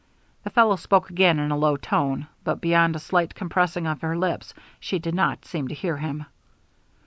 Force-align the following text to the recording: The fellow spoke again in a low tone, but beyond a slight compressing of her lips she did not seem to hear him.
The 0.43 0.49
fellow 0.49 0.77
spoke 0.77 1.11
again 1.11 1.37
in 1.37 1.51
a 1.51 1.55
low 1.55 1.77
tone, 1.77 2.25
but 2.43 2.59
beyond 2.59 2.95
a 2.95 2.99
slight 2.99 3.35
compressing 3.35 3.85
of 3.85 4.01
her 4.01 4.17
lips 4.17 4.51
she 4.79 4.97
did 4.97 5.13
not 5.13 5.45
seem 5.45 5.67
to 5.67 5.75
hear 5.75 5.97
him. 5.97 6.25